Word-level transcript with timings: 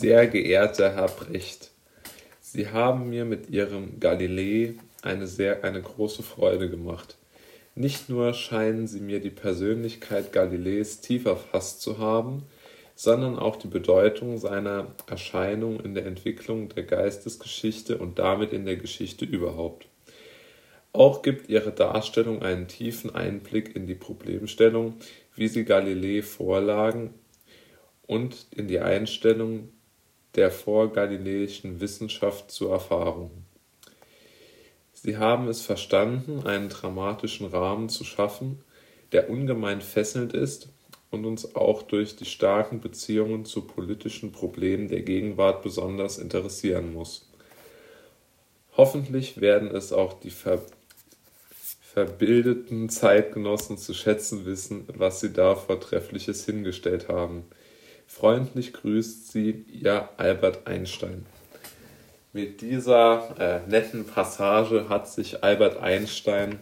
Sehr 0.00 0.28
geehrter 0.28 0.94
Herr 0.94 1.08
Brecht, 1.08 1.72
Sie 2.40 2.68
haben 2.68 3.10
mir 3.10 3.24
mit 3.24 3.50
Ihrem 3.50 3.98
Galilei 3.98 4.74
eine 5.02 5.26
sehr 5.26 5.64
eine 5.64 5.82
große 5.82 6.22
Freude 6.22 6.70
gemacht. 6.70 7.18
Nicht 7.74 8.08
nur 8.08 8.32
scheinen 8.32 8.86
Sie 8.86 9.00
mir 9.00 9.18
die 9.18 9.30
Persönlichkeit 9.30 10.32
Galileis 10.32 11.00
tief 11.00 11.24
erfasst 11.24 11.82
zu 11.82 11.98
haben, 11.98 12.44
sondern 12.94 13.40
auch 13.40 13.56
die 13.56 13.66
Bedeutung 13.66 14.38
seiner 14.38 14.86
Erscheinung 15.08 15.80
in 15.80 15.94
der 15.94 16.06
Entwicklung 16.06 16.68
der 16.68 16.84
Geistesgeschichte 16.84 17.98
und 17.98 18.20
damit 18.20 18.52
in 18.52 18.66
der 18.66 18.76
Geschichte 18.76 19.24
überhaupt. 19.24 19.88
Auch 20.92 21.22
gibt 21.22 21.48
ihre 21.48 21.72
Darstellung 21.72 22.42
einen 22.42 22.68
tiefen 22.68 23.16
Einblick 23.16 23.74
in 23.74 23.88
die 23.88 23.96
Problemstellung, 23.96 24.94
wie 25.34 25.48
sie 25.48 25.64
Galilei 25.64 26.22
vorlagen, 26.22 27.14
und 28.06 28.46
in 28.52 28.68
die 28.68 28.78
Einstellung 28.78 29.70
der 30.38 30.52
vorgalileischen 30.52 31.80
Wissenschaft 31.80 32.52
zur 32.52 32.70
Erfahrung. 32.70 33.32
Sie 34.92 35.16
haben 35.16 35.48
es 35.48 35.62
verstanden, 35.62 36.46
einen 36.46 36.68
dramatischen 36.68 37.48
Rahmen 37.48 37.88
zu 37.88 38.04
schaffen, 38.04 38.62
der 39.10 39.30
ungemein 39.30 39.80
fesselnd 39.80 40.34
ist 40.34 40.68
und 41.10 41.24
uns 41.24 41.56
auch 41.56 41.82
durch 41.82 42.14
die 42.14 42.24
starken 42.24 42.78
Beziehungen 42.78 43.46
zu 43.46 43.62
politischen 43.62 44.30
Problemen 44.30 44.86
der 44.86 45.02
Gegenwart 45.02 45.60
besonders 45.64 46.18
interessieren 46.18 46.92
muss. 46.92 47.28
Hoffentlich 48.76 49.40
werden 49.40 49.74
es 49.74 49.92
auch 49.92 50.20
die 50.20 50.30
ver 50.30 50.62
verbildeten 51.80 52.88
Zeitgenossen 52.90 53.76
zu 53.76 53.92
schätzen 53.92 54.46
wissen, 54.46 54.84
was 54.94 55.18
sie 55.18 55.32
da 55.32 55.56
Vortreffliches 55.56 56.44
hingestellt 56.44 57.08
haben. 57.08 57.42
Freundlich 58.08 58.72
grüßt 58.72 59.30
sie 59.30 59.64
ihr 59.70 60.08
Albert 60.16 60.66
Einstein. 60.66 61.24
Mit 62.32 62.62
dieser 62.62 63.36
äh, 63.38 63.60
netten 63.68 64.06
Passage 64.06 64.88
hat 64.88 65.08
sich 65.08 65.44
Albert 65.44 65.76
Einstein 65.76 66.58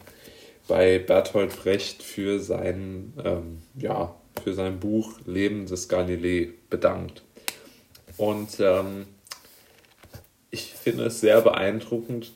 bei 0.68 0.98
Bertolt 0.98 1.56
Brecht 1.62 2.02
für 2.02 2.40
sein 2.40 3.14
ähm, 3.24 3.62
ja, 3.76 4.14
für 4.42 4.52
sein 4.54 4.80
Buch 4.80 5.18
Leben 5.24 5.66
des 5.66 5.88
Galilei 5.88 6.50
bedankt. 6.68 7.22
Und 8.16 8.60
ähm, 8.60 9.06
ich 10.50 10.72
finde 10.74 11.06
es 11.06 11.20
sehr 11.20 11.40
beeindruckend, 11.40 12.32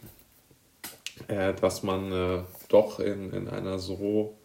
äh, 1.29 1.53
dass 1.55 1.83
man 1.83 2.13
äh, 2.13 2.43
doch 2.69 3.01
in, 3.01 3.33
in 3.33 3.49
einer 3.49 3.79
so, 3.79 4.37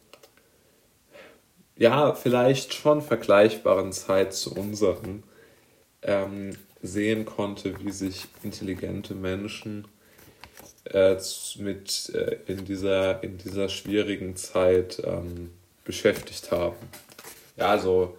ja, 1.77 2.13
vielleicht 2.13 2.73
schon 2.73 3.01
vergleichbaren 3.01 3.91
Zeit 3.91 4.33
zu 4.33 4.53
unseren 4.55 5.23
ähm, 6.01 6.55
sehen 6.81 7.25
konnte, 7.25 7.73
wie 7.83 7.91
sich 7.91 8.27
intelligente 8.43 9.13
Menschen 9.13 9.87
äh, 10.85 11.17
mit 11.57 12.11
äh, 12.13 12.37
in, 12.47 12.65
dieser, 12.65 13.23
in 13.23 13.37
dieser 13.37 13.69
schwierigen 13.69 14.35
Zeit 14.35 15.01
ähm, 15.03 15.51
beschäftigt 15.83 16.51
haben. 16.51 16.77
Ja, 17.57 17.69
also 17.69 18.17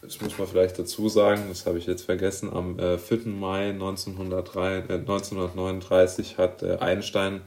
das 0.00 0.20
muss 0.20 0.38
man 0.38 0.46
vielleicht 0.46 0.78
dazu 0.78 1.08
sagen, 1.08 1.46
das 1.48 1.66
habe 1.66 1.78
ich 1.78 1.86
jetzt 1.86 2.02
vergessen, 2.02 2.52
am 2.52 2.78
äh, 2.78 2.98
4. 2.98 3.26
Mai 3.26 3.70
1903, 3.70 4.76
äh, 4.76 4.92
1939 4.94 6.38
hat 6.38 6.62
äh, 6.62 6.76
Einstein 6.76 7.40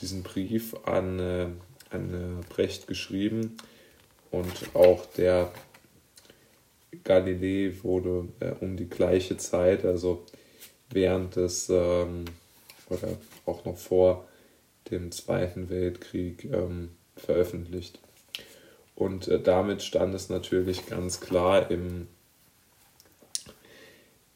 diesen 0.00 0.22
Brief 0.22 0.74
an, 0.84 1.18
äh, 1.18 1.46
an 1.90 2.40
äh, 2.40 2.54
Brecht 2.54 2.86
geschrieben 2.86 3.56
und 4.32 4.74
auch 4.74 5.06
der 5.06 5.52
Galilei 7.04 7.72
wurde 7.82 8.28
äh, 8.40 8.52
um 8.60 8.76
die 8.76 8.88
gleiche 8.88 9.36
Zeit, 9.36 9.84
also 9.84 10.24
während 10.90 11.36
des 11.36 11.68
ähm, 11.70 12.24
oder 12.88 13.16
auch 13.46 13.64
noch 13.64 13.76
vor 13.76 14.26
dem 14.90 15.12
Zweiten 15.12 15.70
Weltkrieg 15.70 16.44
ähm, 16.44 16.90
veröffentlicht. 17.16 17.98
Und 18.94 19.28
äh, 19.28 19.40
damit 19.40 19.82
stand 19.82 20.14
es 20.14 20.28
natürlich 20.28 20.86
ganz 20.86 21.20
klar 21.20 21.70
im, 21.70 22.08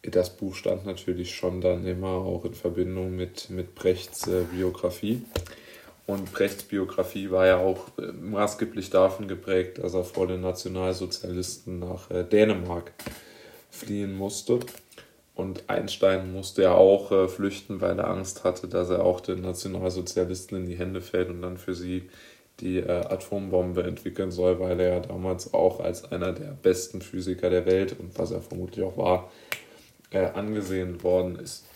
das 0.03 0.37
Buch 0.37 0.55
stand 0.55 0.87
natürlich 0.87 1.35
schon 1.35 1.61
dann 1.61 1.87
immer 1.87 2.13
auch 2.13 2.45
in 2.45 2.55
Verbindung 2.55 3.17
mit, 3.17 3.51
mit 3.51 3.75
Brechts 3.75 4.27
äh, 4.29 4.45
Biografie. 4.51 5.23
Und 6.07 6.33
Brechts 6.33 6.63
Biografie 6.63 7.31
war 7.33 7.47
ja 7.47 7.59
auch 7.59 7.89
äh, 7.99 8.13
maßgeblich 8.13 8.91
davon 8.91 9.27
geprägt, 9.27 9.79
dass 9.79 9.95
er 9.95 10.05
vor 10.05 10.29
den 10.29 10.41
Nationalsozialisten 10.41 11.81
nach 11.81 12.11
äh, 12.11 12.23
Dänemark 12.23 12.93
fliehen 13.71 14.17
musste. 14.17 14.61
Und 15.35 15.65
Einstein 15.69 16.33
musste 16.33 16.63
ja 16.63 16.75
auch 16.75 17.11
äh, 17.11 17.27
flüchten, 17.27 17.81
weil 17.81 17.99
er 17.99 18.09
Angst 18.09 18.45
hatte, 18.45 18.69
dass 18.69 18.89
er 18.89 19.05
auch 19.05 19.21
den 19.21 19.41
Nationalsozialisten 19.43 20.59
in 20.59 20.67
die 20.67 20.77
Hände 20.77 21.01
fällt 21.01 21.29
und 21.29 21.43
dann 21.43 21.59
für 21.59 21.75
sie 21.75 22.09
die 22.61 22.83
Atombombe 22.83 23.83
entwickeln 23.83 24.31
soll, 24.31 24.59
weil 24.59 24.81
er 24.81 24.95
ja 24.95 25.01
damals 25.01 25.53
auch 25.53 25.79
als 25.79 26.11
einer 26.11 26.33
der 26.33 26.57
besten 26.63 27.03
Physiker 27.03 27.51
der 27.51 27.67
Welt 27.67 27.95
und 28.01 28.19
was 28.19 28.31
er 28.31 28.41
vermutlich 28.41 28.83
auch 28.83 28.97
war, 28.97 29.31
angesehen 30.11 31.03
worden 31.03 31.39
ist. 31.39 31.67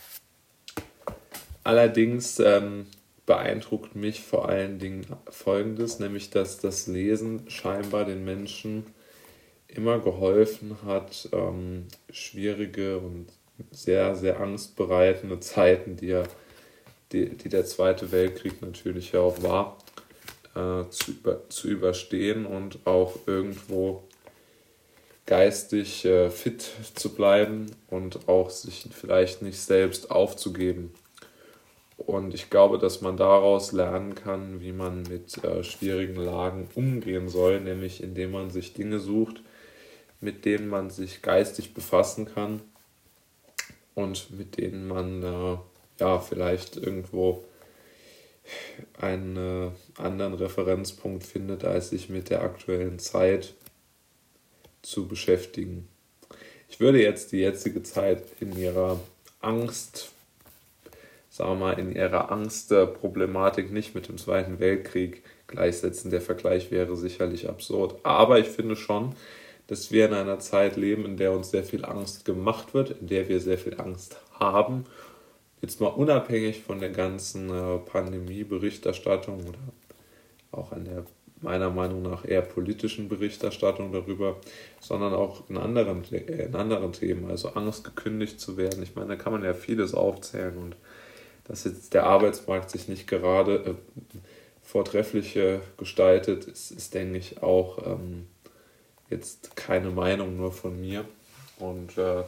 Allerdings 1.63 2.39
ähm, 2.39 2.87
beeindruckt 3.25 3.95
mich 3.95 4.21
vor 4.21 4.49
allen 4.49 4.79
Dingen 4.79 5.05
Folgendes, 5.29 5.99
nämlich 5.99 6.29
dass 6.29 6.59
das 6.59 6.87
Lesen 6.87 7.49
scheinbar 7.49 8.05
den 8.05 8.25
Menschen 8.25 8.85
immer 9.67 9.99
geholfen 9.99 10.77
hat, 10.85 11.29
ähm, 11.31 11.87
schwierige 12.09 12.97
und 12.97 13.27
sehr, 13.71 14.15
sehr 14.15 14.39
angstbereitende 14.39 15.39
Zeiten, 15.39 15.95
die 15.95 16.07
ja 16.07 16.23
die, 17.11 17.29
die 17.29 17.49
der 17.49 17.65
Zweite 17.65 18.11
Weltkrieg 18.11 18.61
natürlich 18.61 19.11
ja 19.11 19.19
auch 19.19 19.41
war, 19.43 19.77
äh, 20.55 20.89
zu, 20.89 21.11
über, 21.11 21.49
zu 21.49 21.67
überstehen 21.69 22.45
und 22.45 22.85
auch 22.85 23.15
irgendwo 23.27 24.03
geistig 25.25 26.05
äh, 26.05 26.29
fit 26.29 26.69
zu 26.95 27.13
bleiben 27.13 27.67
und 27.89 28.27
auch 28.27 28.49
sich 28.49 28.85
vielleicht 28.91 29.41
nicht 29.41 29.59
selbst 29.59 30.11
aufzugeben. 30.11 30.93
Und 32.11 32.33
ich 32.33 32.49
glaube, 32.49 32.77
dass 32.77 32.99
man 32.99 33.15
daraus 33.15 33.71
lernen 33.71 34.15
kann, 34.15 34.59
wie 34.59 34.73
man 34.73 35.03
mit 35.03 35.41
äh, 35.45 35.63
schwierigen 35.63 36.17
Lagen 36.17 36.67
umgehen 36.75 37.29
soll, 37.29 37.61
nämlich 37.61 38.03
indem 38.03 38.31
man 38.31 38.49
sich 38.49 38.73
Dinge 38.73 38.99
sucht, 38.99 39.41
mit 40.19 40.43
denen 40.43 40.67
man 40.67 40.89
sich 40.89 41.21
geistig 41.21 41.73
befassen 41.73 42.25
kann 42.25 42.61
und 43.95 44.37
mit 44.37 44.57
denen 44.57 44.89
man 44.89 45.23
äh, 45.23 45.57
ja 46.01 46.19
vielleicht 46.19 46.75
irgendwo 46.75 47.45
einen 48.99 49.37
äh, 49.37 49.69
anderen 49.95 50.33
Referenzpunkt 50.33 51.23
findet, 51.23 51.63
als 51.63 51.91
sich 51.91 52.09
mit 52.09 52.29
der 52.29 52.41
aktuellen 52.41 52.99
Zeit 52.99 53.53
zu 54.81 55.07
beschäftigen. 55.07 55.87
Ich 56.67 56.81
würde 56.81 57.01
jetzt 57.01 57.31
die 57.31 57.37
jetzige 57.37 57.83
Zeit 57.83 58.21
in 58.41 58.57
ihrer 58.57 58.99
Angst, 59.39 60.11
sagen 61.41 61.59
wir 61.59 61.65
mal, 61.67 61.79
in 61.79 61.95
ihrer 61.95 62.31
Angstproblematik 62.31 63.71
nicht 63.71 63.95
mit 63.95 64.07
dem 64.07 64.17
Zweiten 64.17 64.59
Weltkrieg 64.59 65.23
gleichsetzen. 65.47 66.11
Der 66.11 66.21
Vergleich 66.21 66.71
wäre 66.71 66.95
sicherlich 66.95 67.49
absurd. 67.49 67.95
Aber 68.03 68.39
ich 68.39 68.47
finde 68.47 68.75
schon, 68.75 69.15
dass 69.67 69.91
wir 69.91 70.05
in 70.05 70.13
einer 70.13 70.39
Zeit 70.39 70.77
leben, 70.77 71.05
in 71.05 71.17
der 71.17 71.31
uns 71.31 71.51
sehr 71.51 71.63
viel 71.63 71.85
Angst 71.85 72.25
gemacht 72.25 72.73
wird, 72.73 72.91
in 73.01 73.07
der 73.07 73.27
wir 73.27 73.39
sehr 73.39 73.57
viel 73.57 73.79
Angst 73.79 74.19
haben 74.39 74.85
jetzt 75.61 75.79
mal 75.79 75.87
unabhängig 75.87 76.61
von 76.61 76.79
der 76.79 76.89
ganzen 76.89 77.49
äh, 77.49 77.77
Pandemie-Berichterstattung 77.77 79.41
oder 79.41 79.59
auch 80.51 80.71
an 80.71 80.85
der 80.85 81.05
meiner 81.43 81.71
Meinung 81.71 82.03
nach 82.03 82.23
eher 82.23 82.43
politischen 82.43 83.09
Berichterstattung 83.09 83.91
darüber, 83.91 84.37
sondern 84.79 85.13
auch 85.13 85.49
in 85.49 85.57
anderen, 85.57 86.03
äh, 86.11 86.45
in 86.45 86.55
anderen 86.55 86.93
Themen, 86.93 87.29
also 87.29 87.49
Angst 87.49 87.83
gekündigt 87.83 88.39
zu 88.39 88.57
werden. 88.57 88.83
Ich 88.83 88.95
meine, 88.95 89.09
da 89.09 89.15
kann 89.15 89.33
man 89.33 89.43
ja 89.43 89.53
vieles 89.53 89.93
aufzählen 89.93 90.57
und 90.57 90.75
dass 91.45 91.63
jetzt 91.63 91.93
der 91.93 92.05
Arbeitsmarkt 92.05 92.69
sich 92.69 92.87
nicht 92.87 93.07
gerade 93.07 93.55
äh, 93.55 93.73
vortrefflich 94.63 95.37
gestaltet, 95.77 96.45
ist, 96.45 96.71
ist, 96.71 96.93
denke 96.93 97.17
ich, 97.17 97.43
auch 97.43 97.85
ähm, 97.85 98.27
jetzt 99.09 99.55
keine 99.55 99.89
Meinung 99.89 100.37
nur 100.37 100.51
von 100.51 100.79
mir. 100.79 101.05
Und 101.59 101.97
äh, 101.97 102.23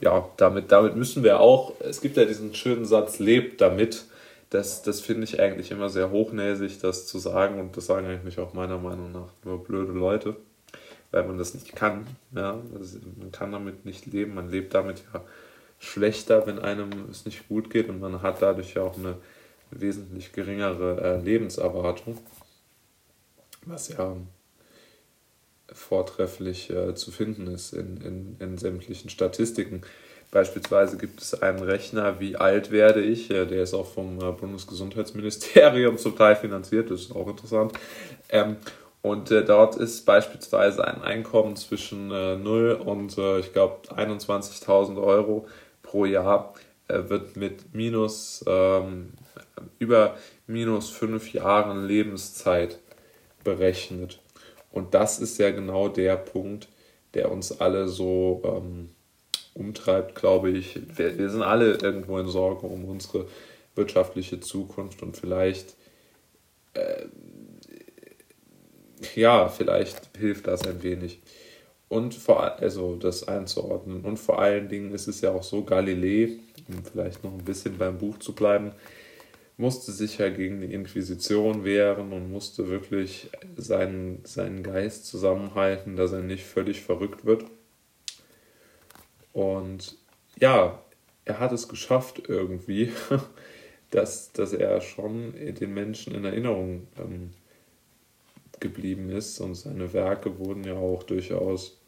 ja, 0.00 0.28
damit, 0.36 0.70
damit 0.70 0.96
müssen 0.96 1.24
wir 1.24 1.40
auch, 1.40 1.72
es 1.80 2.00
gibt 2.00 2.16
ja 2.16 2.24
diesen 2.24 2.54
schönen 2.54 2.84
Satz, 2.84 3.18
lebt 3.18 3.60
damit. 3.60 4.04
Das, 4.50 4.82
das 4.82 5.00
finde 5.00 5.24
ich 5.24 5.40
eigentlich 5.40 5.70
immer 5.70 5.88
sehr 5.88 6.10
hochnäsig, 6.10 6.78
das 6.78 7.06
zu 7.06 7.18
sagen. 7.18 7.58
Und 7.58 7.76
das 7.76 7.86
sagen 7.86 8.06
eigentlich 8.06 8.38
auch 8.38 8.52
meiner 8.54 8.78
Meinung 8.78 9.10
nach 9.10 9.28
nur 9.44 9.64
blöde 9.64 9.92
Leute, 9.92 10.36
weil 11.10 11.24
man 11.24 11.38
das 11.38 11.54
nicht 11.54 11.74
kann. 11.74 12.06
Ja? 12.34 12.60
Also 12.78 12.98
man 13.18 13.32
kann 13.32 13.50
damit 13.50 13.84
nicht 13.84 14.06
leben. 14.06 14.34
Man 14.34 14.50
lebt 14.50 14.74
damit 14.74 15.02
ja 15.12 15.24
schlechter, 15.84 16.46
wenn 16.46 16.58
einem 16.58 16.90
es 17.10 17.24
nicht 17.24 17.48
gut 17.48 17.70
geht. 17.70 17.88
Und 17.88 18.00
man 18.00 18.22
hat 18.22 18.42
dadurch 18.42 18.74
ja 18.74 18.82
auch 18.82 18.96
eine 18.96 19.16
wesentlich 19.70 20.32
geringere 20.32 21.00
äh, 21.00 21.20
Lebenserwartung. 21.22 22.18
Was 23.66 23.88
ja 23.88 24.16
vortrefflich 25.72 26.70
äh, 26.70 26.94
zu 26.94 27.10
finden 27.10 27.46
ist 27.48 27.72
in, 27.72 27.96
in, 27.98 28.36
in 28.38 28.58
sämtlichen 28.58 29.10
Statistiken. 29.10 29.82
Beispielsweise 30.30 30.96
gibt 30.96 31.20
es 31.20 31.40
einen 31.42 31.60
Rechner, 31.60 32.18
wie 32.20 32.36
alt 32.36 32.70
werde 32.70 33.00
ich? 33.00 33.28
Der 33.28 33.50
ist 33.50 33.72
auch 33.72 33.86
vom 33.86 34.18
äh, 34.18 34.32
Bundesgesundheitsministerium 34.32 35.96
zum 35.98 36.16
Teil 36.16 36.36
finanziert, 36.36 36.90
das 36.90 37.02
ist 37.02 37.16
auch 37.16 37.28
interessant. 37.28 37.72
Ähm, 38.30 38.56
und 39.00 39.30
äh, 39.30 39.44
dort 39.44 39.76
ist 39.76 40.06
beispielsweise 40.06 40.84
ein 40.86 41.02
Einkommen 41.02 41.56
zwischen 41.56 42.10
äh, 42.10 42.36
0 42.36 42.72
und 42.84 43.18
äh, 43.18 43.38
ich 43.38 43.52
glaube 43.52 43.88
21.000 43.94 45.00
Euro 45.00 45.46
pro 45.94 46.06
Jahr 46.06 46.52
äh, 46.88 47.08
wird 47.08 47.36
mit 47.36 47.72
minus 47.72 48.44
ähm, 48.48 49.12
über 49.78 50.16
minus 50.48 50.90
fünf 50.90 51.32
Jahren 51.32 51.86
Lebenszeit 51.86 52.80
berechnet. 53.44 54.20
Und 54.72 54.92
das 54.94 55.20
ist 55.20 55.38
ja 55.38 55.52
genau 55.52 55.86
der 55.88 56.16
Punkt, 56.16 56.68
der 57.14 57.30
uns 57.30 57.60
alle 57.60 57.86
so 57.86 58.42
ähm, 58.44 58.90
umtreibt, 59.54 60.16
glaube 60.16 60.50
ich. 60.50 60.80
Wir, 60.96 61.16
wir 61.16 61.30
sind 61.30 61.42
alle 61.42 61.74
irgendwo 61.74 62.18
in 62.18 62.26
Sorge 62.26 62.66
um 62.66 62.84
unsere 62.86 63.28
wirtschaftliche 63.76 64.40
Zukunft 64.40 65.00
und 65.00 65.16
vielleicht, 65.16 65.76
äh, 66.72 67.04
ja, 69.14 69.48
vielleicht 69.48 70.16
hilft 70.16 70.48
das 70.48 70.66
ein 70.66 70.82
wenig. 70.82 71.20
Und 71.94 72.12
vor 72.12 72.60
also 72.60 72.96
das 72.96 73.28
einzuordnen. 73.28 74.00
Und 74.00 74.16
vor 74.16 74.40
allen 74.40 74.68
Dingen 74.68 74.90
ist 74.90 75.06
es 75.06 75.20
ja 75.20 75.30
auch 75.30 75.44
so, 75.44 75.62
Galilei, 75.62 76.38
um 76.66 76.84
vielleicht 76.84 77.22
noch 77.22 77.32
ein 77.32 77.44
bisschen 77.44 77.78
beim 77.78 77.98
Buch 77.98 78.18
zu 78.18 78.34
bleiben, 78.34 78.72
musste 79.58 79.92
sich 79.92 80.18
ja 80.18 80.28
gegen 80.28 80.60
die 80.60 80.74
Inquisition 80.74 81.62
wehren 81.62 82.12
und 82.12 82.32
musste 82.32 82.68
wirklich 82.68 83.30
seinen, 83.56 84.24
seinen 84.24 84.64
Geist 84.64 85.06
zusammenhalten, 85.06 85.94
dass 85.94 86.10
er 86.10 86.22
nicht 86.22 86.42
völlig 86.42 86.80
verrückt 86.80 87.24
wird. 87.24 87.44
Und 89.32 89.96
ja, 90.40 90.82
er 91.24 91.38
hat 91.38 91.52
es 91.52 91.68
geschafft 91.68 92.24
irgendwie, 92.26 92.90
dass, 93.92 94.32
dass 94.32 94.52
er 94.52 94.80
schon 94.80 95.32
den 95.32 95.72
Menschen 95.72 96.12
in 96.12 96.24
Erinnerung 96.24 96.88
ähm, 96.98 97.30
geblieben 98.58 99.10
ist 99.10 99.38
und 99.38 99.54
seine 99.54 99.92
Werke 99.92 100.40
wurden 100.40 100.64
ja 100.64 100.74
auch 100.74 101.04
durchaus 101.04 101.78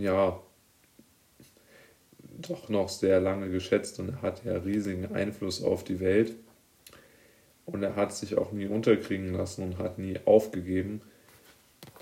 ja 0.00 0.40
doch 2.20 2.68
noch 2.68 2.88
sehr 2.88 3.20
lange 3.20 3.50
geschätzt 3.50 3.98
und 4.00 4.10
er 4.10 4.22
hat 4.22 4.44
ja 4.44 4.56
riesigen 4.56 5.14
Einfluss 5.14 5.62
auf 5.62 5.84
die 5.84 6.00
Welt 6.00 6.34
und 7.66 7.82
er 7.82 7.96
hat 7.96 8.12
sich 8.12 8.38
auch 8.38 8.52
nie 8.52 8.66
unterkriegen 8.66 9.34
lassen 9.34 9.64
und 9.64 9.78
hat 9.78 9.98
nie 9.98 10.18
aufgegeben 10.24 11.02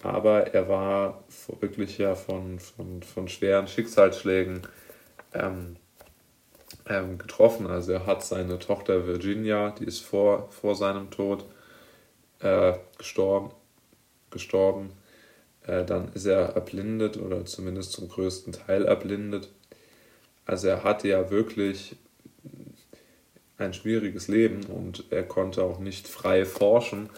aber 0.02 0.54
er 0.54 0.68
war 0.68 1.24
wirklich 1.60 1.98
ja 1.98 2.14
von, 2.14 2.58
von, 2.58 3.02
von 3.02 3.28
schweren 3.28 3.66
Schicksalsschlägen 3.66 4.62
ähm, 5.34 5.76
ähm, 6.88 7.18
getroffen. 7.18 7.66
Also 7.66 7.92
er 7.92 8.06
hat 8.06 8.24
seine 8.24 8.58
Tochter 8.58 9.06
Virginia, 9.06 9.70
die 9.70 9.84
ist 9.84 10.00
vor, 10.00 10.50
vor 10.50 10.74
seinem 10.74 11.10
Tod 11.10 11.44
äh, 12.40 12.74
gestorben. 12.96 13.50
gestorben. 14.30 14.90
Äh, 15.68 15.84
dann 15.84 16.10
ist 16.14 16.24
er 16.24 16.56
erblindet 16.56 17.18
oder 17.18 17.44
zumindest 17.44 17.92
zum 17.92 18.08
größten 18.08 18.54
Teil 18.54 18.86
erblindet. 18.86 19.50
Also 20.46 20.68
er 20.68 20.82
hatte 20.82 21.08
ja 21.08 21.30
wirklich 21.30 21.96
ein 23.58 23.74
schwieriges 23.74 24.28
Leben 24.28 24.64
und 24.64 25.04
er 25.10 25.24
konnte 25.24 25.62
auch 25.62 25.78
nicht 25.78 26.08
frei 26.08 26.44
forschen. 26.44 27.10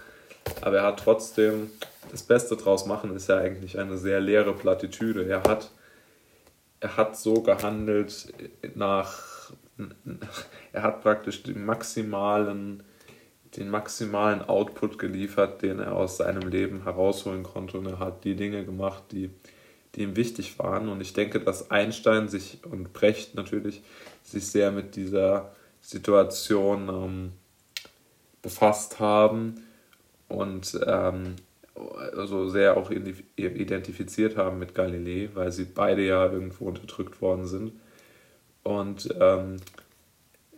Aber 0.62 0.78
er 0.78 0.82
hat 0.82 1.00
trotzdem 1.00 1.70
das 2.10 2.24
Beste 2.24 2.56
draus 2.56 2.86
machen, 2.86 3.14
ist 3.14 3.28
ja 3.28 3.38
eigentlich 3.38 3.78
eine 3.78 3.98
sehr 3.98 4.20
leere 4.20 4.54
Plattitüde. 4.54 5.28
Er 5.28 5.44
hat, 5.44 5.70
er 6.80 6.96
hat 6.96 7.16
so 7.16 7.42
gehandelt 7.42 8.32
nach, 8.74 9.52
er 10.72 10.82
hat 10.82 11.02
praktisch 11.02 11.44
den 11.44 11.64
maximalen, 11.64 12.82
den 13.56 13.70
maximalen 13.70 14.42
Output 14.42 14.98
geliefert, 14.98 15.62
den 15.62 15.80
er 15.80 15.92
aus 15.92 16.18
seinem 16.18 16.48
Leben 16.48 16.84
herausholen 16.84 17.42
konnte. 17.42 17.78
Und 17.78 17.86
er 17.86 17.98
hat 17.98 18.24
die 18.24 18.36
Dinge 18.36 18.64
gemacht, 18.64 19.04
die, 19.10 19.30
die 19.94 20.02
ihm 20.02 20.16
wichtig 20.16 20.58
waren. 20.58 20.88
Und 20.88 21.00
ich 21.00 21.12
denke, 21.12 21.40
dass 21.40 21.70
Einstein 21.70 22.28
sich 22.28 22.58
und 22.70 22.92
Brecht 22.92 23.34
natürlich 23.34 23.82
sich 24.22 24.46
sehr 24.46 24.70
mit 24.70 24.94
dieser 24.94 25.52
Situation 25.80 26.88
ähm, 26.88 27.32
befasst 28.42 29.00
haben 29.00 29.64
und 30.28 30.78
ähm, 30.86 31.36
also 32.14 32.48
sehr 32.48 32.76
auch 32.76 32.90
identifiziert 32.90 34.36
haben 34.36 34.58
mit 34.58 34.74
Galilei, 34.74 35.30
weil 35.34 35.50
sie 35.50 35.64
beide 35.64 36.06
ja 36.06 36.30
irgendwo 36.30 36.66
unterdrückt 36.66 37.20
worden 37.20 37.46
sind. 37.46 37.72
Und 38.62 39.14
ähm, 39.18 39.56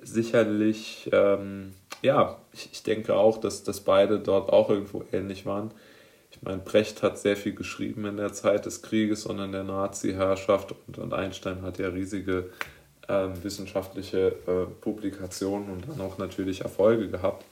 sicherlich, 0.01 1.09
ähm, 1.13 1.73
ja, 2.03 2.39
ich, 2.53 2.69
ich 2.73 2.83
denke 2.83 3.15
auch, 3.15 3.39
dass, 3.39 3.63
dass 3.63 3.81
beide 3.81 4.19
dort 4.19 4.53
auch 4.53 4.69
irgendwo 4.69 5.05
ähnlich 5.13 5.47
waren. 5.47 5.73
Ich 6.31 6.43
meine, 6.43 6.59
Brecht 6.59 7.03
hat 7.03 7.19
sehr 7.19 7.37
viel 7.37 7.55
geschrieben 7.55 8.05
in 8.07 8.17
der 8.17 8.33
Zeit 8.33 8.67
des 8.67 8.83
Krieges 8.83 9.27
und 9.27 9.39
in 9.39 9.53
der 9.53 9.65
Nazi-Herrschaft 9.65 10.75
und, 10.87 10.99
und 10.99 11.15
Einstein 11.15 11.63
hat 11.63 11.79
ja 11.79 11.89
riesige 11.89 12.51
äh, 13.09 13.29
wissenschaftliche 13.43 14.29
äh, 14.47 14.67
Publikationen 14.81 15.71
und 15.71 15.89
dann 15.89 16.01
auch 16.01 16.19
natürlich 16.19 16.63
Erfolge 16.63 17.09
gehabt. 17.09 17.45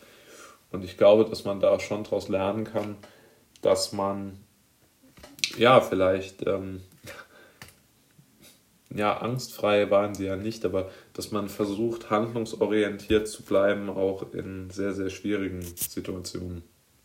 Und 0.73 0.85
ich 0.85 0.97
glaube, 0.97 1.25
dass 1.25 1.45
man 1.45 1.61
da 1.61 1.79
schon 1.81 2.05
daraus 2.05 2.29
lernen 2.29 2.65
kann, 2.65 2.97
dass 3.61 3.93
man 3.93 4.39
ja 5.59 5.81
vielleicht 5.81 6.47
ähm, 6.47 6.81
ja 8.95 9.19
angstfrei 9.19 9.91
waren 9.91 10.15
sie 10.15 10.27
ja 10.27 10.37
nicht, 10.37 10.65
aber 10.65 10.91
dass 11.13 11.33
man 11.33 11.49
versucht 11.49 12.11
handlungsorientiert 12.11 13.29
zu 13.29 13.43
bleiben 13.45 13.89
auch 13.89 14.33
in 14.33 14.71
sehr 14.71 14.93
sehr 14.95 15.11
schwierigen 15.11 15.63
Situationen. 15.63 16.63